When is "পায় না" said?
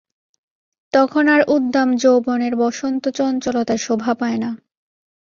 4.13-4.49